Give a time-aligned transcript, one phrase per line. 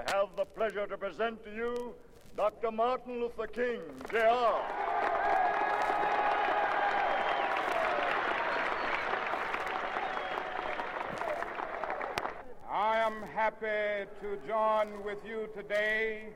[0.00, 1.94] I have the pleasure to present to you
[2.34, 2.70] Dr.
[2.70, 3.80] Martin Luther King,
[4.10, 4.16] Jr.
[12.70, 16.28] I am happy to join with you today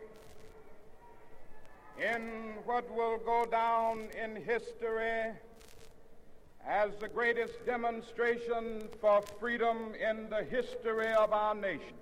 [1.99, 5.33] in what will go down in history
[6.67, 11.95] as the greatest demonstration for freedom in the history of our nation.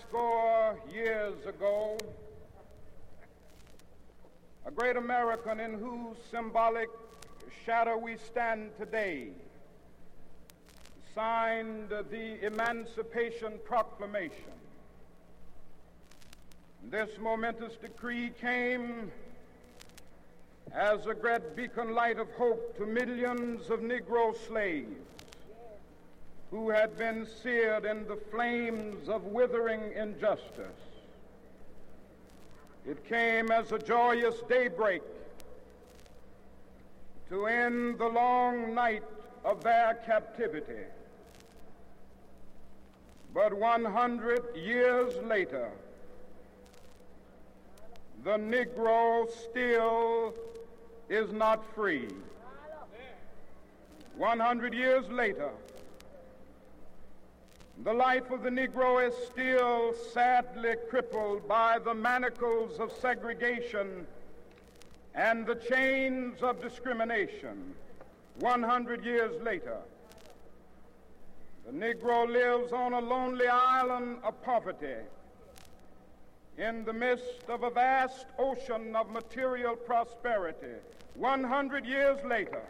[0.00, 1.96] Score years ago,
[4.66, 6.88] a great American in whose symbolic
[7.64, 9.28] shadow we stand today
[11.14, 14.52] signed the Emancipation Proclamation.
[16.90, 19.10] This momentous decree came
[20.74, 25.11] as a great beacon light of hope to millions of Negro slaves
[26.52, 30.82] who had been seared in the flames of withering injustice.
[32.86, 35.02] It came as a joyous daybreak
[37.30, 39.02] to end the long night
[39.46, 40.84] of their captivity.
[43.32, 45.70] But 100 years later,
[48.24, 50.34] the Negro still
[51.08, 52.08] is not free.
[54.18, 55.48] 100 years later,
[57.84, 64.06] the life of the Negro is still sadly crippled by the manacles of segregation
[65.14, 67.74] and the chains of discrimination.
[68.38, 69.78] 100 years later,
[71.66, 75.02] the Negro lives on a lonely island of poverty
[76.58, 80.76] in the midst of a vast ocean of material prosperity.
[81.14, 82.62] 100 years later,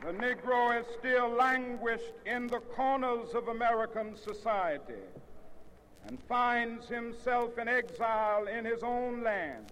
[0.00, 4.94] the Negro is still languished in the corners of American society
[6.06, 9.66] and finds himself in exile in his own land.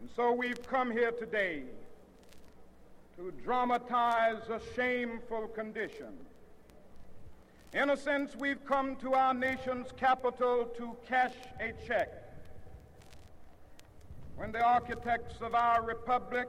[0.00, 1.64] And so we've come here today
[3.16, 6.16] to dramatize a shameful condition.
[7.74, 12.08] In a sense, we've come to our nation's capital to cash a check.
[14.36, 16.48] When the architects of our republic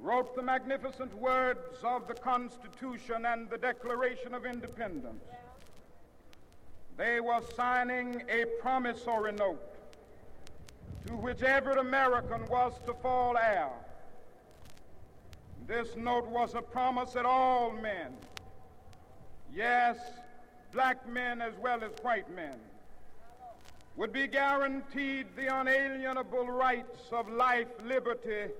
[0.00, 5.24] wrote the magnificent words of the Constitution and the Declaration of Independence,
[6.96, 9.62] they were signing a promissory note
[11.06, 13.70] to which every American was to fall heir.
[15.66, 18.16] This note was a promise that all men,
[19.52, 19.96] yes,
[20.72, 22.58] black men as well as white men,
[23.96, 28.52] would be guaranteed the unalienable rights of life, liberty,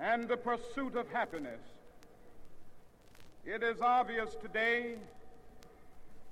[0.00, 1.60] and the pursuit of happiness.
[3.44, 4.96] It is obvious today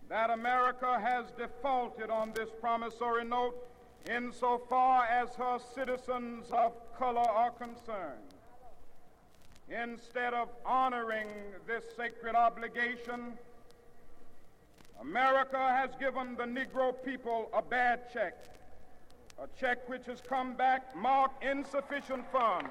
[0.09, 3.57] that America has defaulted on this promissory note
[4.09, 8.35] insofar as her citizens of color are concerned.
[9.69, 11.27] Instead of honoring
[11.67, 13.33] this sacred obligation,
[15.01, 18.45] America has given the Negro people a bad check,
[19.43, 22.71] a check which has come back marked insufficient funds.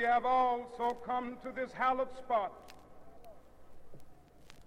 [0.11, 2.51] have also come to this hallowed spot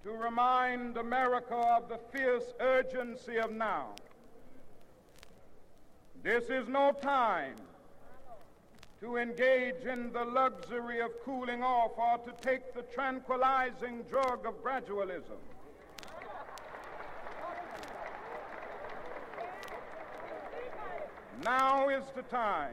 [0.02, 3.91] to remind America of the fierce urgency of now.
[6.23, 7.56] This is no time
[9.00, 14.64] to engage in the luxury of cooling off or to take the tranquilizing drug of
[14.64, 15.41] gradualism.
[21.44, 22.73] Now is the time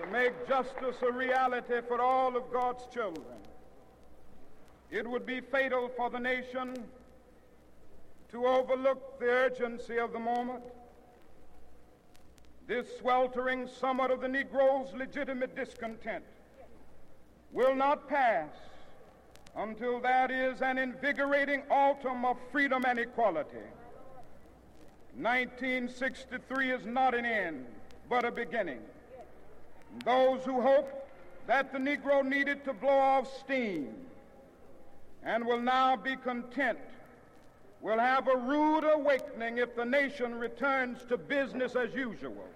[0.11, 3.37] make justice a reality for all of God's children.
[4.89, 6.75] It would be fatal for the nation
[8.31, 10.63] to overlook the urgency of the moment.
[12.67, 16.23] This sweltering summit of the Negro's legitimate discontent
[17.51, 18.49] will not pass
[19.55, 23.67] until that is an invigorating autumn of freedom and equality.
[25.17, 27.65] 1963 is not an end,
[28.09, 28.79] but a beginning.
[30.05, 30.89] Those who hope
[31.47, 33.93] that the Negro needed to blow off steam
[35.23, 36.79] and will now be content
[37.81, 42.47] will have a rude awakening if the nation returns to business as usual.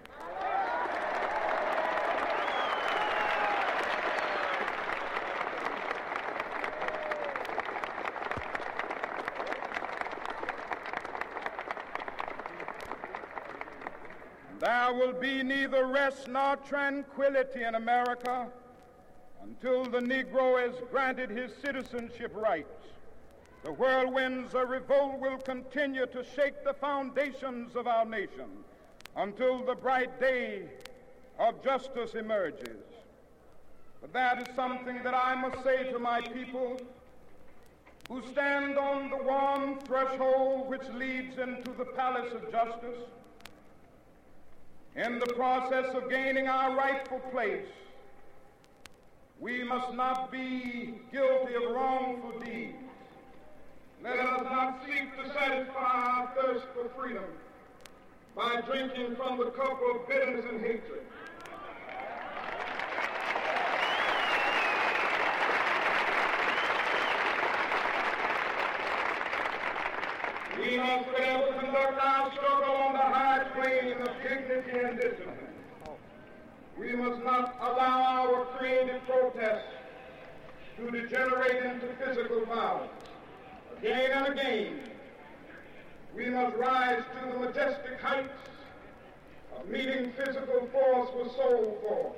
[14.58, 18.48] There will be neither rest nor tranquility in America
[19.44, 22.86] until the Negro is granted his citizenship rights.
[23.62, 28.48] The whirlwinds of revolt will continue to shake the foundations of our nation
[29.16, 30.62] until the bright day
[31.38, 32.82] of justice emerges.
[34.00, 36.80] But that is something that I must say to my people
[38.08, 43.02] who stand on the warm threshold which leads into the palace of justice.
[44.96, 47.66] In the process of gaining our rightful place,
[49.38, 52.78] we must not be guilty of wrongful deeds.
[54.02, 57.24] Let us not seek to satisfy our thirst for freedom
[58.34, 61.02] by drinking from the cup of bitterness and hatred.
[70.58, 72.55] We must to conduct our struggle
[73.62, 75.38] the of dignity and discipline.
[76.78, 79.72] We must not allow our creative protests
[80.76, 82.92] to degenerate into physical violence.
[83.78, 84.80] Again and again,
[86.14, 88.28] we must rise to the majestic heights
[89.58, 92.16] of meeting physical force with soul force.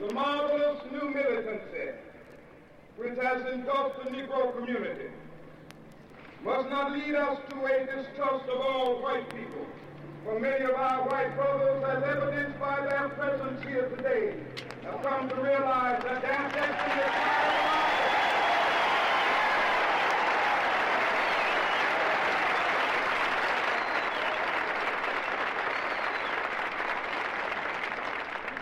[0.00, 1.98] The marvelous new militancy
[2.96, 5.10] which has engulfed the Negro community
[6.44, 9.66] must not lead us to a distrust of all white people.
[10.24, 14.34] For many of our white brothers, as evidenced by their presence here today,
[14.84, 17.32] have come to realize that their destiny is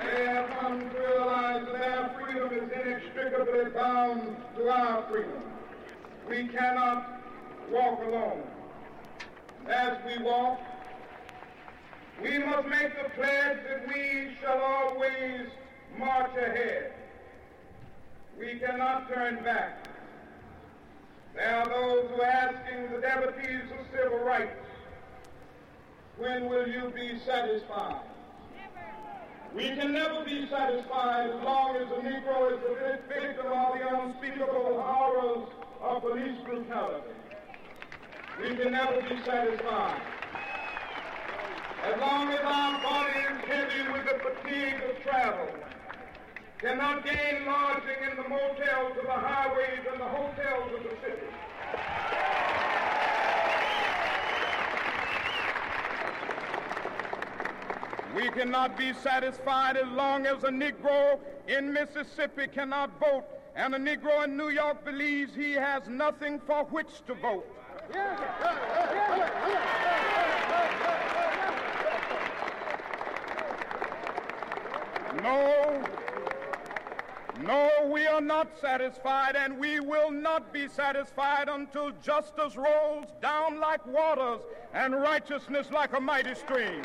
[0.03, 5.43] They have come to realize that their freedom is inextricably bound to our freedom.
[6.27, 7.21] We cannot
[7.71, 8.45] walk alone.
[9.69, 10.59] As we walk,
[12.23, 15.47] we must make the pledge that we shall always
[15.99, 16.93] march ahead.
[18.39, 19.87] We cannot turn back.
[21.35, 24.57] There are those who are asking the devotees of civil rights,
[26.19, 28.03] when will you be satisfied?
[29.55, 33.75] We can never be satisfied as long as the Negro is a victim of all
[33.75, 35.49] the unspeakable horrors
[35.83, 37.15] of police brutality.
[38.41, 40.20] We can never be satisfied.
[41.83, 45.49] As long as our body is heavy with the fatigue of travel,
[46.59, 51.27] cannot gain lodging in the motels of the highways and the hotels of the city.
[58.15, 61.19] We cannot be satisfied as long as a Negro
[61.49, 63.25] in Mississippi cannot vote
[63.57, 67.47] and a Negro in New York believes he has nothing for which to vote.
[75.23, 75.83] No,
[77.43, 83.61] no, we are not satisfied, and we will not be satisfied until justice rolls down
[83.61, 84.41] like waters
[84.73, 86.83] and righteousness like a mighty stream.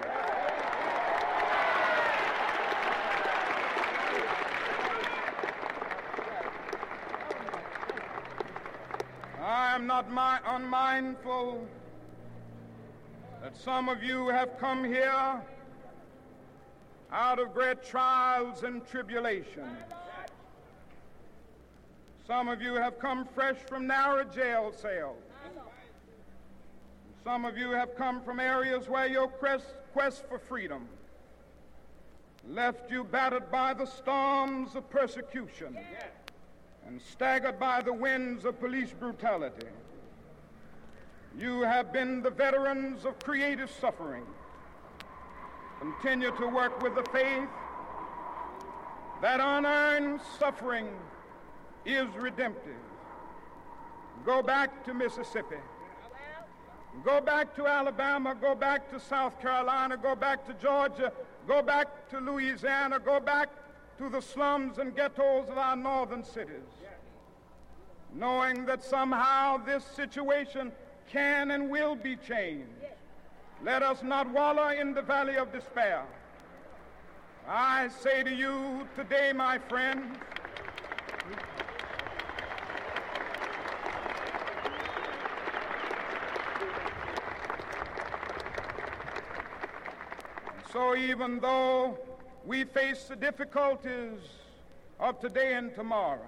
[9.42, 11.66] I am not my, unmindful
[13.42, 15.42] that some of you have come here
[17.12, 19.78] out of great trials and tribulations.
[22.28, 25.22] Some of you have come fresh from narrow jail cells.
[27.24, 30.88] Some of you have come from areas where your quest, for freedom
[32.48, 35.78] left you battered by the storms of persecution
[36.86, 39.68] and staggered by the winds of police brutality.
[41.38, 44.26] You have been the veterans of creative suffering.
[45.80, 47.50] Continue to work with the faith
[49.22, 50.88] that unearned suffering
[51.86, 52.76] is redemptive.
[54.26, 55.58] Go back to Mississippi.
[57.04, 58.36] Go back to Alabama.
[58.40, 59.98] Go back to South Carolina.
[59.98, 61.12] Go back to Georgia.
[61.48, 63.00] Go back to Louisiana.
[63.00, 63.50] Go back
[63.98, 66.64] to the slums and ghettos of our northern cities.
[68.14, 70.72] Knowing that somehow this situation
[71.12, 72.70] can and will be changed.
[73.64, 76.04] Let us not wallow in the valley of despair.
[77.48, 80.18] I say to you today, my friends,
[90.76, 91.98] So even though
[92.46, 94.20] we face the difficulties
[95.00, 96.28] of today and tomorrow,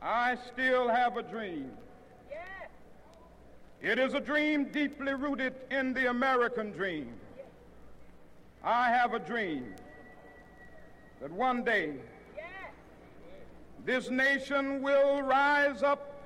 [0.00, 1.72] I still have a dream.
[3.82, 7.14] It is a dream deeply rooted in the American dream.
[8.62, 9.74] I have a dream
[11.20, 11.94] that one day
[13.86, 16.20] this nation will rise up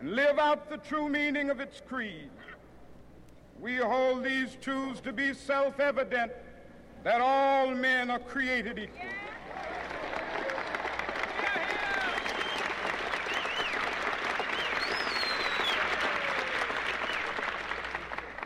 [0.00, 2.30] and live out the true meaning of its creed.
[3.60, 6.32] We hold these truths to be self evident
[7.04, 9.27] that all men are created equal.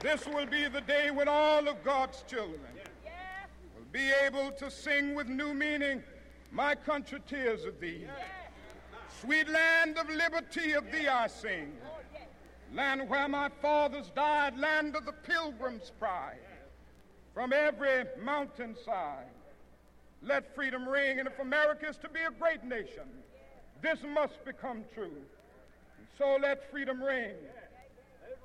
[0.00, 2.60] This will be the day when all of God's children
[3.76, 6.04] will be able to sing with new meaning,
[6.52, 8.04] My country tears of thee.
[9.20, 11.72] Sweet land of liberty of thee I sing.
[12.72, 16.38] Land where my fathers died, land of the pilgrim's pride.
[17.34, 19.26] From every mountainside,
[20.22, 21.18] let freedom ring.
[21.18, 23.08] And if America is to be a great nation,
[23.82, 25.22] this must become true.
[26.16, 27.34] So let freedom ring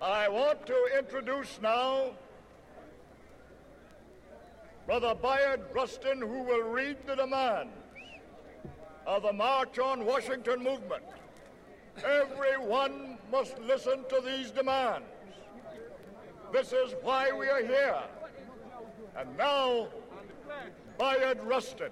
[0.00, 2.10] I want to introduce now
[4.86, 7.72] Brother Bayard Rustin, who will read the demands
[9.06, 11.02] of the March on Washington movement.
[12.04, 15.06] Everyone must listen to these demands.
[16.52, 18.02] This is why we are here.
[19.16, 19.88] And now,
[20.98, 21.90] Bayard Rustin.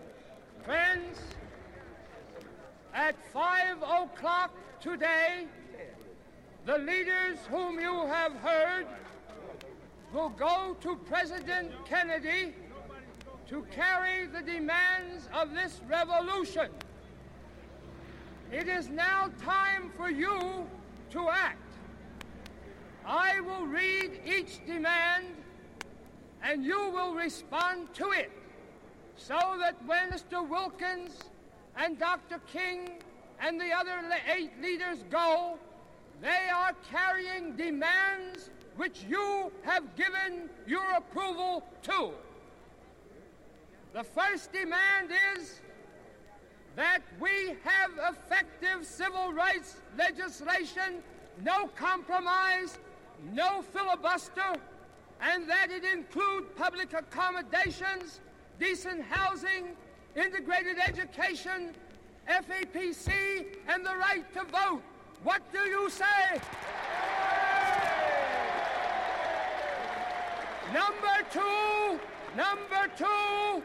[0.64, 1.18] Friends,
[2.94, 5.46] at 5 o'clock today,
[6.64, 8.86] the leaders whom you have heard
[10.12, 12.54] will go to President Kennedy
[13.48, 16.68] to carry the demands of this revolution.
[18.50, 20.66] It is now time for you
[21.10, 21.58] to act.
[23.04, 25.26] I will read each demand
[26.42, 28.30] and you will respond to it
[29.16, 30.46] so that when Mr.
[30.46, 31.18] Wilkins
[31.76, 32.38] and Dr.
[32.50, 33.02] King
[33.40, 34.00] and the other
[34.34, 35.58] eight leaders go,
[36.20, 42.10] they are carrying demands which you have given your approval to.
[43.92, 45.60] The first demand is
[46.74, 51.02] that we have effective civil rights legislation,
[51.44, 52.78] no compromise,
[53.32, 54.56] no filibuster,
[55.20, 58.20] and that it include public accommodations,
[58.58, 59.76] decent housing,
[60.16, 61.72] integrated education,
[62.28, 64.82] FEPC, and the right to vote.
[65.24, 66.04] What do you say?
[70.70, 71.98] Number two,
[72.36, 73.62] number two,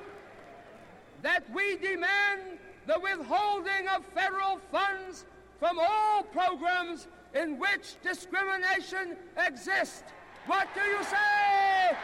[1.22, 5.26] that we demand the withholding of federal funds
[5.60, 10.04] from all programs in which discrimination exists.
[10.45, 11.98] What do you say?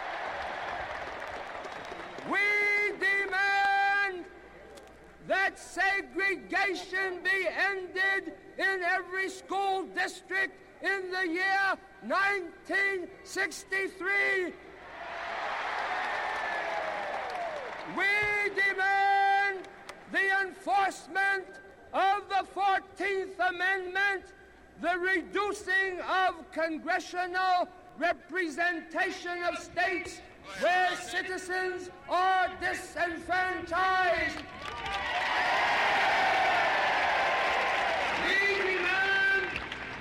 [2.29, 2.74] We
[5.27, 14.53] that segregation be ended in every school district in the year 1963.
[17.95, 19.67] We demand
[20.11, 21.45] the enforcement
[21.93, 24.33] of the 14th Amendment,
[24.81, 30.19] the reducing of congressional representation of states
[30.59, 34.37] where citizens are disenfranchised.
[38.23, 39.45] We demand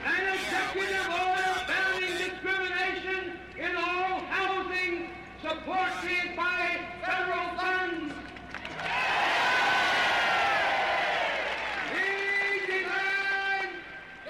[0.07, 5.11] an executive order banning discrimination in all housing
[5.43, 8.15] supported by federal funds.
[11.93, 13.71] We demand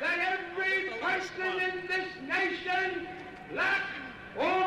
[0.01, 3.07] that every person in this nation,
[3.53, 3.83] black
[4.37, 4.64] or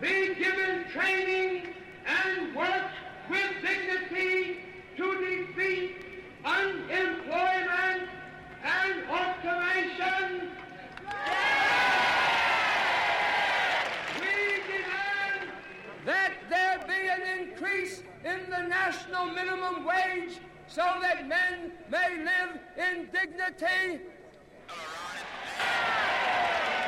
[0.00, 1.74] be given training
[2.06, 2.90] and work
[3.28, 4.60] with dignity
[4.96, 5.96] to defeat
[6.42, 8.08] unemployment
[8.64, 10.48] and automation.
[14.18, 15.50] We demand
[16.06, 22.58] that there be an increase in the national minimum wage so that men may live
[22.78, 24.00] in dignity.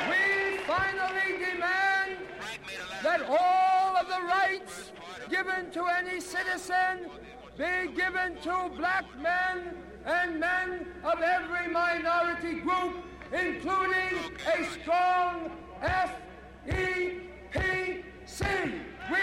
[0.09, 1.92] We finally demand
[3.01, 4.91] that all of the rights
[5.29, 7.09] given to any citizen
[7.57, 12.95] be given to black men and men of every minority group,
[13.31, 14.19] including
[14.57, 16.11] a strong F
[16.67, 17.21] E
[17.51, 18.45] P C.
[19.09, 19.17] We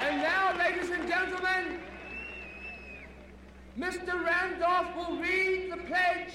[0.00, 1.80] And now, ladies and gentlemen,
[3.78, 4.24] Mr.
[4.24, 6.34] Randolph will read the pledge.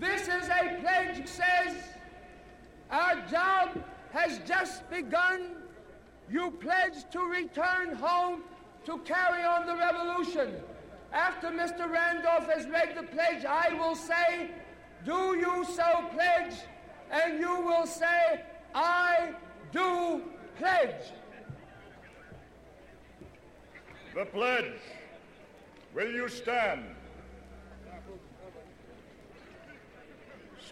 [0.00, 1.76] This is a pledge says,
[2.90, 5.52] Our job has just begun.
[6.30, 8.42] You pledge to return home
[8.86, 10.54] to carry on the revolution.
[11.12, 11.88] After Mr.
[11.88, 14.50] Randolph has read the pledge, I will say,
[15.04, 16.54] Do you so pledge?
[17.10, 19.34] And you will say, I
[19.72, 20.22] do
[20.58, 21.12] pledge.
[24.14, 24.80] The pledge.
[25.94, 26.93] Will you stand?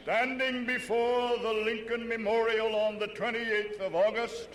[0.02, 4.48] Standing before the Lincoln Memorial on the 28th of August,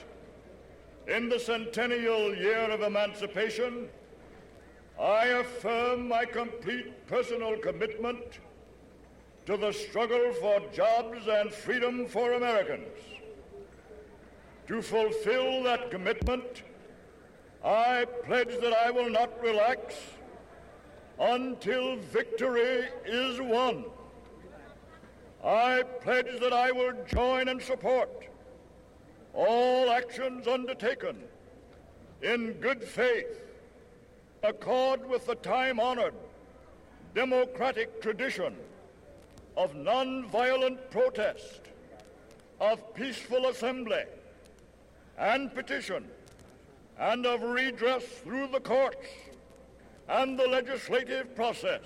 [1.08, 3.88] in the centennial year of emancipation,
[5.00, 8.40] I affirm my complete personal commitment
[9.46, 13.00] to the struggle for jobs and freedom for Americans.
[14.68, 16.64] To fulfill that commitment,
[17.64, 19.96] I pledge that I will not relax
[21.18, 23.86] until victory is won.
[25.44, 28.28] I pledge that I will join and support
[29.34, 31.24] all actions undertaken
[32.22, 33.42] in good faith
[34.44, 36.14] accord with the time-honored
[37.14, 38.56] democratic tradition
[39.56, 41.62] of nonviolent protest,
[42.60, 44.04] of peaceful assembly
[45.18, 46.06] and petition,
[47.00, 49.08] and of redress through the courts
[50.10, 51.82] and the legislative process.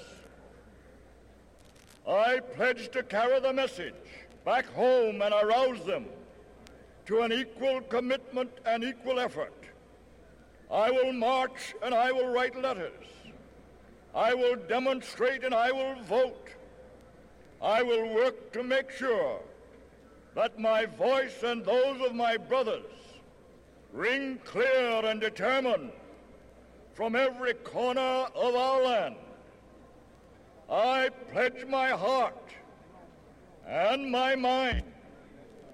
[2.08, 3.94] I pledge to carry the message
[4.44, 6.06] back home and arouse them
[7.06, 9.54] to an equal commitment and equal effort
[10.72, 13.06] I will march and I will write letters.
[14.16, 16.48] I will demonstrate and I will vote.
[17.62, 19.40] I will work to make sure
[20.34, 22.86] that my voice and those of my brothers
[23.92, 25.92] ring clear and determined
[26.94, 29.16] from every corner of our land.
[30.72, 32.56] I pledge my heart
[33.68, 34.84] and my mind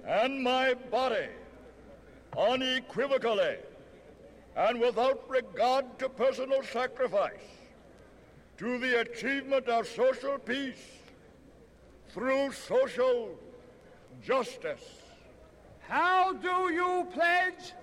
[0.04, 1.28] and my body
[2.36, 3.58] unequivocally
[4.56, 7.46] and without regard to personal sacrifice,
[8.58, 10.98] to the achievement of social peace
[12.10, 13.38] through social
[14.24, 15.04] justice.
[15.88, 17.74] How do you pledge?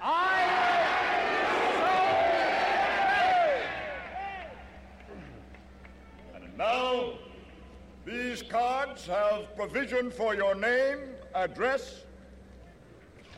[0.00, 0.78] I
[1.80, 2.77] And
[6.58, 7.14] now,
[8.04, 10.98] these cards have provision for your name,
[11.34, 12.04] address,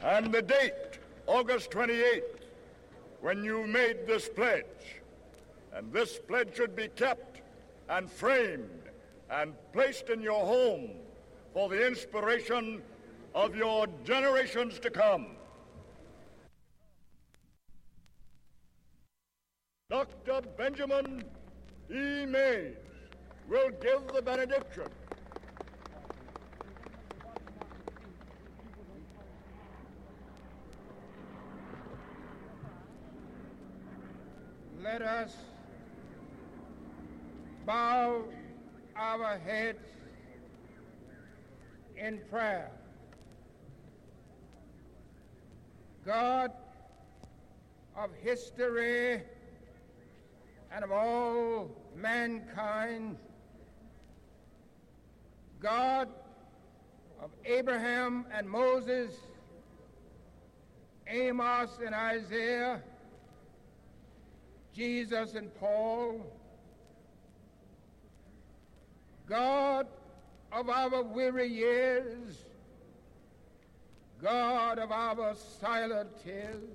[0.03, 2.41] and the date, August 28th
[3.21, 4.65] when you made this pledge.
[5.73, 7.43] And this pledge should be kept
[7.89, 8.69] and framed
[9.31, 10.91] and placed in your home
[11.53, 12.83] for the inspiration
[13.35, 15.27] of your generations to come.
[19.89, 20.41] Dr.
[20.57, 21.25] Benjamin
[21.93, 22.25] E.
[22.25, 22.77] Mays
[23.51, 24.85] will give the benediction.
[34.83, 35.37] let us
[37.67, 38.23] bow
[38.97, 39.79] our heads
[41.97, 42.71] in prayer.
[46.05, 46.51] God
[47.97, 49.23] of history
[50.73, 53.17] and of all mankind,
[55.61, 56.09] God
[57.23, 59.15] of Abraham and Moses,
[61.07, 62.81] Amos and Isaiah,
[64.75, 66.25] Jesus and Paul,
[69.29, 69.87] God
[70.51, 72.45] of our weary years,
[74.23, 76.71] God of our silent tears,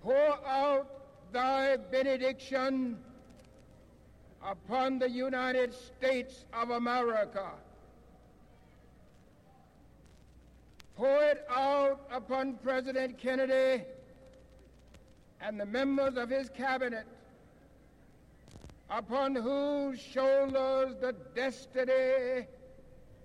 [0.00, 0.88] pour out
[1.32, 2.96] thy benediction
[4.44, 7.50] upon the United States of America.
[10.96, 13.84] Pour it out upon President Kennedy
[15.40, 17.06] and the members of his cabinet,
[18.90, 22.46] upon whose shoulders the destiny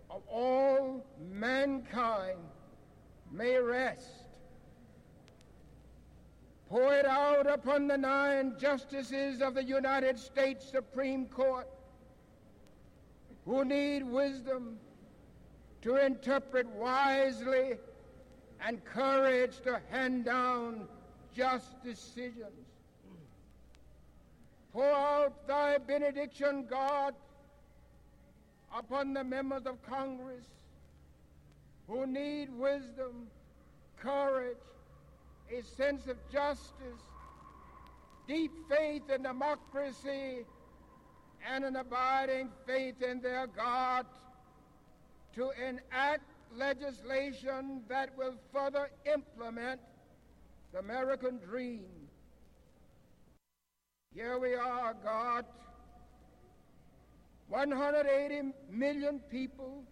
[0.10, 2.38] of all mankind
[3.32, 4.23] may rest.
[6.74, 11.68] Pour it out upon the nine justices of the United States Supreme Court
[13.46, 14.80] who need wisdom
[15.84, 17.78] to interpret wisely
[18.60, 20.88] and courage to hand down
[21.36, 22.66] just decisions.
[24.72, 27.14] Pour out thy benediction, God,
[28.76, 30.48] upon the members of Congress
[31.88, 33.28] who need wisdom,
[33.96, 34.58] courage,
[35.52, 37.02] a sense of justice,
[38.28, 40.46] deep faith in democracy,
[41.52, 44.06] and an abiding faith in their God
[45.36, 46.24] to enact
[46.56, 49.82] legislation that will further implement
[50.72, 51.86] the American dream.
[54.14, 55.46] Here we are, God,
[57.50, 59.84] 180 million people,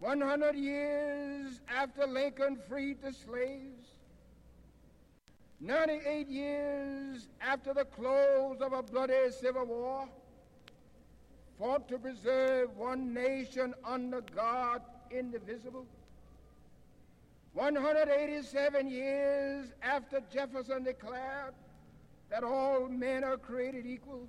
[0.00, 3.88] 100 years after Lincoln freed the slaves,
[5.62, 10.08] 98 years after the close of a bloody civil war,
[11.56, 15.86] fought to preserve one nation under God indivisible.
[17.52, 21.54] 187 years after Jefferson declared
[22.28, 24.26] that all men are created equal,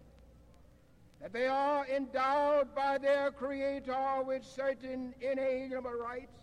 [1.20, 6.43] that they are endowed by their Creator with certain inalienable rights,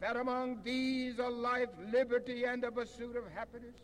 [0.00, 3.74] that among these are life, liberty, and the pursuit of happiness.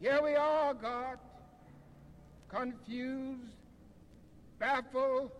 [0.00, 1.18] Here we are, God,
[2.48, 3.52] confused,
[4.58, 5.32] baffled,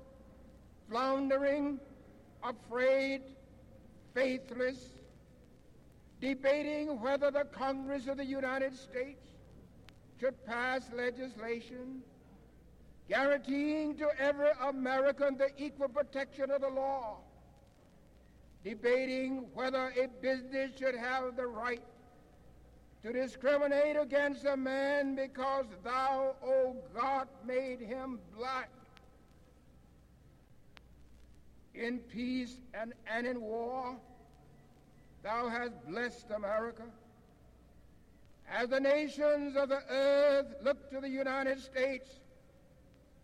[0.88, 1.78] floundering,
[2.42, 3.22] afraid,
[4.14, 4.94] faithless,
[6.20, 9.24] debating whether the Congress of the United States
[10.20, 12.02] should pass legislation
[13.08, 17.18] guaranteeing to every American the equal protection of the law,
[18.64, 21.82] debating whether a business should have the right
[23.02, 28.70] to discriminate against a man because thou, O God, made him black
[31.74, 33.96] in peace and, and in war,
[35.22, 36.82] thou hast blessed America.
[38.50, 42.08] As the nations of the earth look to the United States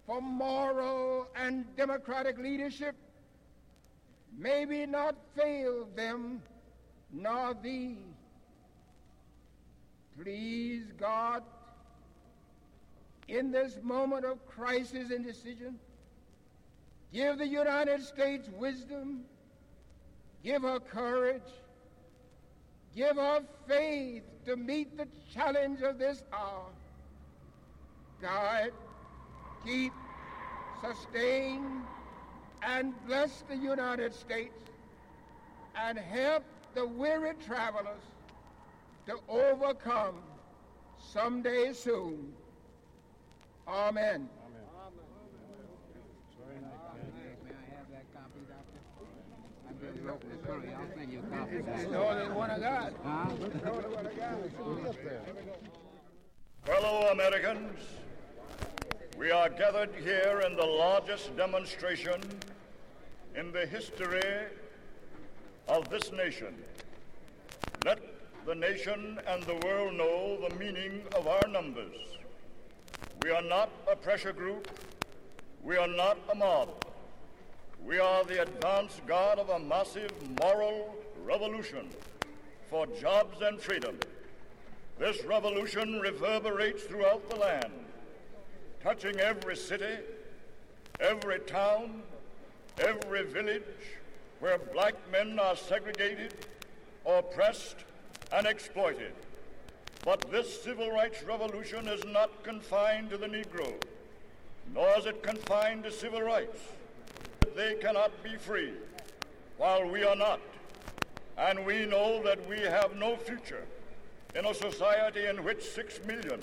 [0.07, 2.95] for moral and democratic leadership,
[4.37, 6.43] may we not fail them
[7.13, 7.99] nor thee.
[10.21, 11.43] Please, God,
[13.29, 15.79] in this moment of crisis and decision,
[17.15, 19.21] Give the United States wisdom.
[20.43, 21.43] Give her courage.
[22.97, 26.67] Give her faith to meet the challenge of this hour.
[28.21, 28.73] Guide,
[29.65, 29.93] keep,
[30.81, 31.83] sustain,
[32.67, 34.59] and bless the United States
[35.77, 38.03] and help the weary travelers
[39.07, 40.17] to overcome
[41.13, 42.33] someday soon.
[43.69, 44.29] Amen.
[56.65, 57.81] Fellow Americans,
[59.19, 62.21] we are gathered here in the largest demonstration
[63.35, 64.47] in the history
[65.69, 66.55] of this nation.
[67.85, 67.99] Let
[68.47, 71.97] the nation and the world know the meaning of our numbers.
[73.23, 74.69] We are not a pressure group.
[75.63, 76.85] We are not a mob.
[77.85, 80.95] We are the advance guard of a massive moral
[81.25, 81.89] revolution
[82.69, 83.99] for jobs and freedom.
[84.99, 87.73] This revolution reverberates throughout the land,
[88.83, 89.97] touching every city,
[91.01, 92.03] every town,
[92.79, 93.63] every village
[94.41, 96.35] where black men are segregated,
[97.07, 97.77] oppressed,
[98.33, 99.13] and exploited.
[100.05, 103.73] But this civil rights revolution is not confined to the Negro,
[104.75, 106.59] nor is it confined to civil rights
[107.55, 108.73] they cannot be free,
[109.59, 110.41] while we are not.
[111.39, 113.65] And we know that we have no future
[114.35, 116.41] in a society in which six million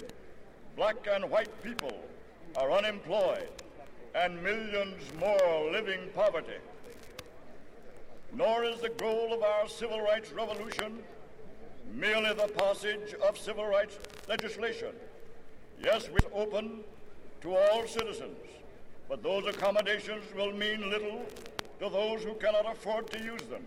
[0.75, 1.97] black and white people
[2.55, 3.49] are unemployed
[4.15, 6.59] and millions more living poverty.
[8.33, 10.99] Nor is the goal of our civil rights revolution
[11.93, 14.93] merely the passage of civil rights legislation.
[15.83, 16.83] Yes, we're open
[17.41, 18.37] to all citizens
[19.11, 21.25] but those accommodations will mean little
[21.81, 23.65] to those who cannot afford to use them.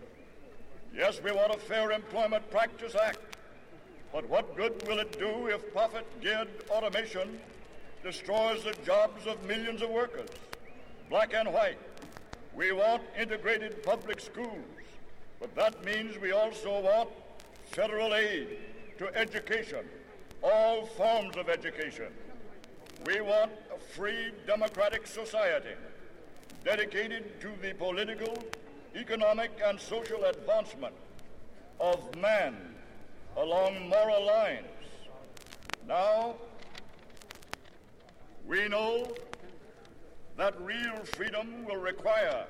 [0.91, 3.19] Yes, we want a Fair Employment Practice Act,
[4.11, 7.39] but what good will it do if profit-geared automation
[8.05, 10.29] destroys the jobs of millions of workers,
[11.09, 11.79] black and white?
[12.55, 14.63] We want integrated public schools,
[15.39, 17.09] but that means we also want
[17.71, 18.59] federal aid
[18.99, 19.85] to education,
[20.43, 22.13] all forms of education.
[23.07, 25.75] We want a free democratic society
[26.63, 28.37] dedicated to the political,
[28.95, 30.93] economic, and social advancement
[31.79, 32.55] of man
[33.35, 34.67] along moral lines.
[35.87, 36.35] Now,
[38.47, 39.07] We know
[40.37, 42.45] that real freedom will require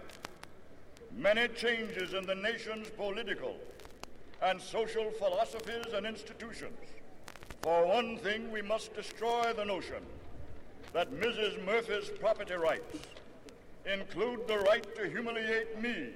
[1.16, 3.56] many changes in the nation's political
[4.42, 6.78] and social philosophies and institutions.
[7.62, 10.04] For one thing, we must destroy the notion
[10.94, 11.64] that Mrs.
[11.66, 12.98] Murphy's property rights
[13.92, 16.10] include the right to humiliate me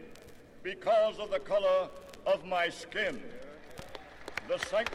[0.64, 1.88] because of the color
[2.26, 3.22] of my skin.
[4.48, 4.94] The, sanct-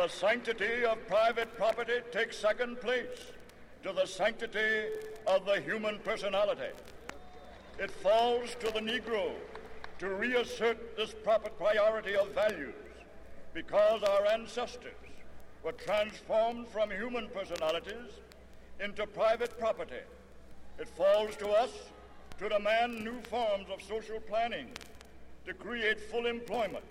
[0.00, 3.32] the sanctity of private property takes second place
[3.82, 4.86] to the sanctity
[5.26, 6.72] of the human personality.
[7.78, 9.32] It falls to the Negro
[9.98, 12.72] to reassert this proper priority of values
[13.52, 14.94] because our ancestors
[15.62, 18.22] were transformed from human personalities
[18.82, 20.04] into private property.
[20.78, 21.72] It falls to us
[22.38, 24.68] to demand new forms of social planning,
[25.44, 26.88] to create full employment,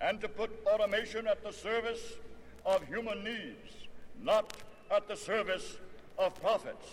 [0.00, 2.14] and to put automation at the service
[2.64, 3.88] of human needs,
[4.22, 4.52] not
[4.90, 5.76] at the service
[6.18, 6.86] of profits.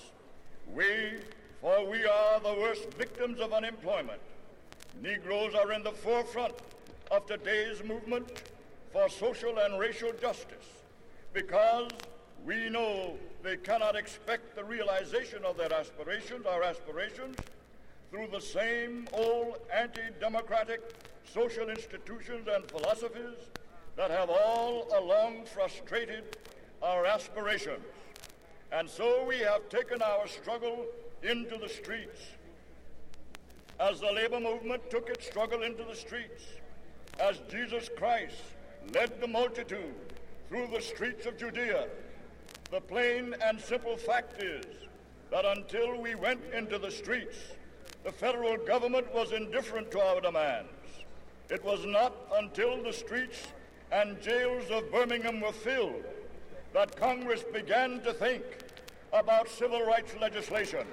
[0.73, 1.19] We,
[1.61, 4.21] for we are the worst victims of unemployment.
[5.01, 6.53] Negroes are in the forefront
[7.11, 8.43] of today's movement
[8.91, 10.65] for social and racial justice
[11.33, 11.89] because
[12.45, 17.35] we know they cannot expect the realization of their aspirations, our aspirations,
[18.09, 20.81] through the same old anti-democratic
[21.25, 23.49] social institutions and philosophies
[23.95, 26.37] that have all along frustrated
[26.81, 27.85] our aspirations.
[28.71, 30.85] And so we have taken our struggle
[31.23, 32.21] into the streets.
[33.79, 36.43] As the labor movement took its struggle into the streets,
[37.19, 38.41] as Jesus Christ
[38.93, 39.95] led the multitude
[40.49, 41.87] through the streets of Judea,
[42.71, 44.65] the plain and simple fact is
[45.31, 47.37] that until we went into the streets,
[48.03, 50.69] the federal government was indifferent to our demands.
[51.49, 53.47] It was not until the streets
[53.95, 56.03] and jails of Birmingham were filled
[56.73, 58.43] that Congress began to think
[59.13, 60.85] about civil rights legislation.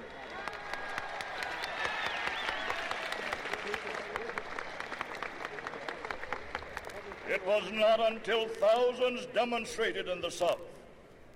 [7.29, 10.61] It was not until thousands demonstrated in the South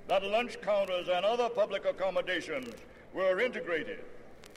[0.07, 2.73] that lunch counters and other public accommodations
[3.13, 4.05] were integrated.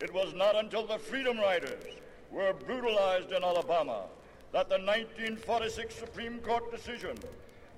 [0.01, 1.83] It was not until the Freedom Riders
[2.31, 4.05] were brutalized in Alabama
[4.53, 7.17] that the 1946 Supreme Court decision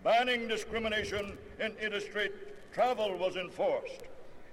[0.02, 2.32] banning discrimination in interstate
[2.72, 4.02] travel was enforced.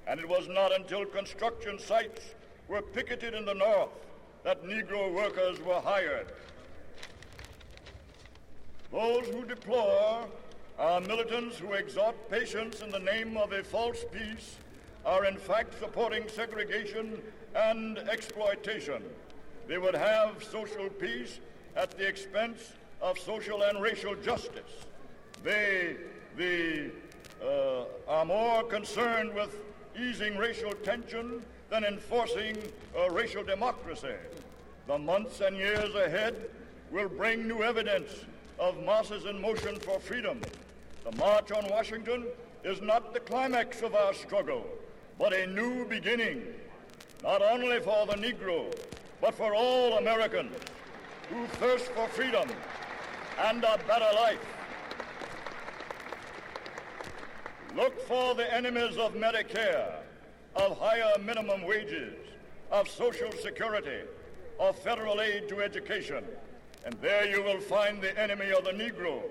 [0.07, 2.35] And it was not until construction sites
[2.67, 3.89] were picketed in the North
[4.43, 6.27] that Negro workers were hired.
[8.91, 10.27] Those who deplore
[10.77, 14.55] our militants who exhort patience in the name of a false peace
[15.05, 17.21] are in fact supporting segregation
[17.55, 19.03] and exploitation.
[19.67, 21.39] They would have social peace
[21.75, 24.85] at the expense of social and racial justice.
[25.43, 25.95] They,
[26.37, 26.91] the,
[27.43, 29.55] uh, are more concerned with
[29.97, 32.57] easing racial tension than enforcing
[32.97, 34.15] uh, racial democracy.
[34.87, 36.49] The months and years ahead
[36.91, 38.25] will bring new evidence
[38.59, 40.41] of masses in motion for freedom.
[41.05, 42.25] The March on Washington
[42.63, 44.65] is not the climax of our struggle,
[45.17, 46.43] but a new beginning,
[47.23, 48.73] not only for the Negro,
[49.21, 50.55] but for all Americans
[51.29, 52.49] who thirst for freedom
[53.39, 54.39] and a better life.
[57.75, 59.93] Look for the enemies of Medicare,
[60.55, 62.15] of higher minimum wages,
[62.71, 64.01] of Social Security,
[64.59, 66.23] of federal aid to education.
[66.85, 69.21] And there you will find the enemy of the Negro,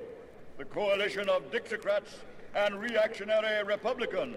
[0.57, 2.15] the coalition of Dixiecrats
[2.55, 4.37] and reactionary Republicans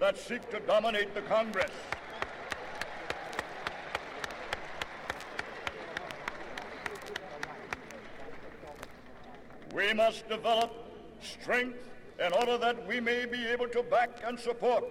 [0.00, 1.70] that seek to dominate the Congress.
[9.74, 10.70] We must develop
[11.20, 11.88] strength
[12.24, 14.84] in order that we may be able to back and support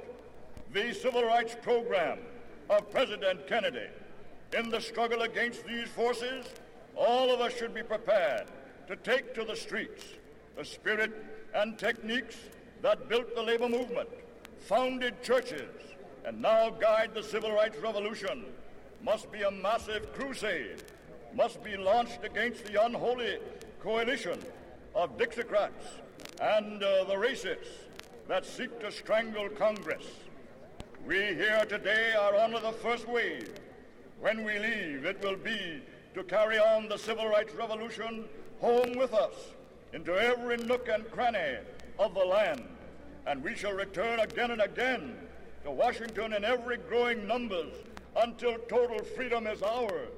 [0.74, 2.20] the civil rights program
[2.70, 3.88] of President Kennedy.
[4.58, 6.46] In the struggle against these forces,
[6.98, 8.48] all of us should be prepared
[8.88, 10.04] to take to the streets
[10.58, 11.12] the spirit
[11.56, 12.36] and techniques
[12.82, 14.10] that built the labor movement,
[14.60, 15.72] founded churches,
[16.26, 18.44] and now guide the civil rights revolution
[19.02, 20.84] must be a massive crusade,
[21.34, 23.38] must be launched against the unholy
[23.82, 24.40] coalition
[24.96, 26.02] of Dixiecrats
[26.40, 27.88] and uh, the racists
[28.28, 30.06] that seek to strangle Congress.
[31.06, 33.54] We here today are on the first wave.
[34.20, 35.82] When we leave, it will be
[36.14, 38.26] to carry on the civil rights revolution
[38.62, 39.34] home with us
[39.94, 41.58] into every nook and cranny
[42.00, 42.64] of the land.
[43.26, 45.18] And we shall return again and again
[45.64, 47.74] to Washington in every growing numbers
[48.16, 50.10] until total freedom is ours.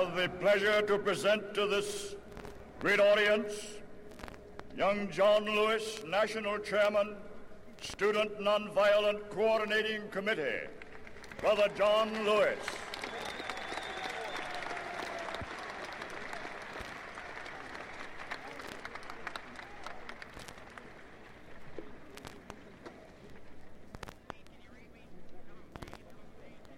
[0.00, 2.16] have the pleasure to present to this
[2.78, 3.52] great audience
[4.74, 7.14] young John Lewis, National Chairman,
[7.82, 10.66] Student Nonviolent Coordinating Committee.
[11.42, 12.56] Brother John Lewis.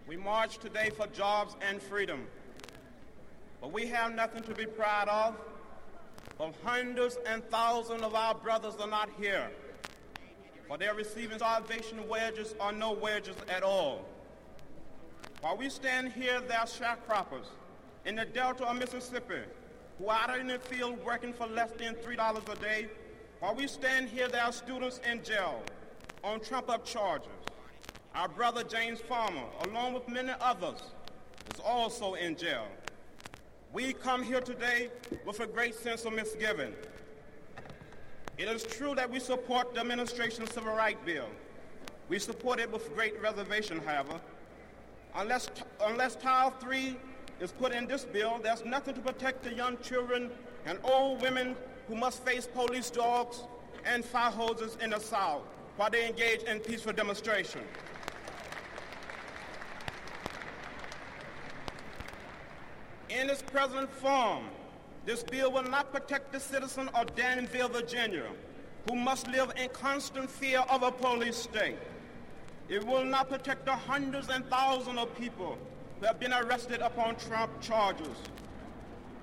[0.08, 2.26] We march today for jobs and freedom.
[3.62, 5.36] But we have nothing to be proud of.
[6.36, 9.48] But hundreds and thousands of our brothers are not here.
[10.66, 14.04] For they're receiving starvation wages or no wages at all.
[15.40, 17.46] While we stand here, there are sharecroppers
[18.04, 19.42] in the Delta of Mississippi
[19.98, 22.88] who are out in the field working for less than $3 a day.
[23.38, 25.62] While we stand here, there are students in jail
[26.24, 27.28] on trump-up charges.
[28.14, 30.82] Our brother James Farmer, along with many others,
[31.54, 32.66] is also in jail.
[33.72, 34.90] We come here today
[35.24, 36.74] with a great sense of misgiving.
[38.36, 41.28] It is true that we support the administration's civil rights bill.
[42.10, 44.20] We support it with great reservation, however.
[45.14, 45.48] Unless,
[45.80, 46.98] unless Title 3
[47.40, 50.30] is put in this bill, there's nothing to protect the young children
[50.66, 51.56] and old women
[51.88, 53.44] who must face police dogs
[53.86, 55.44] and fire hoses in the South
[55.76, 57.62] while they engage in peaceful demonstration.
[63.20, 64.44] In its present form,
[65.04, 68.24] this bill will not protect the citizen of Danville, Virginia,
[68.88, 71.76] who must live in constant fear of a police state.
[72.70, 75.58] It will not protect the hundreds and thousands of people
[76.00, 78.16] who have been arrested upon Trump charges.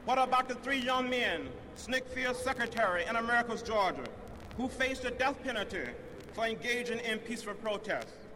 [0.06, 4.04] What about the three young men, SNCC secretary in Americus Georgia,
[4.56, 5.86] who faced the death penalty
[6.34, 8.29] for engaging in peaceful protests?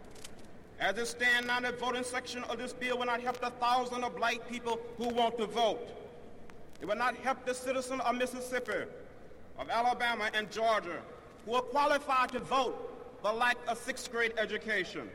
[0.83, 4.03] As it stands now, the voting section of this bill will not help the thousands
[4.03, 5.79] of black people who want to vote.
[6.81, 8.83] It will not help the citizens of Mississippi,
[9.57, 11.01] of Alabama, and Georgia
[11.45, 15.09] who are qualified to vote but lack a sixth grade education.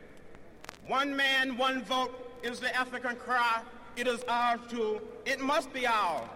[0.87, 3.61] One man, one vote is the African cry.
[3.95, 5.03] It is ours too.
[5.27, 6.27] It must be ours.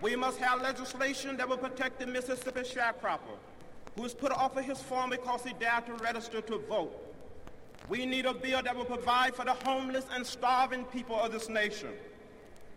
[0.00, 3.36] We must have legislation that will protect the Mississippi sharecropper
[3.96, 6.92] who is put off of his farm because he dared to register to vote.
[7.88, 11.48] We need a bill that will provide for the homeless and starving people of this
[11.48, 11.90] nation.